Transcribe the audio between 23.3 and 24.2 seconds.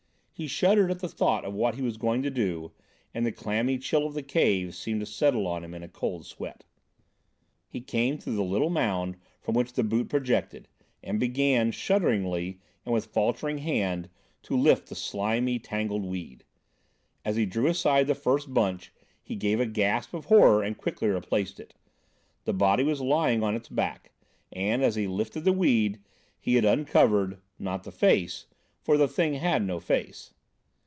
on its back,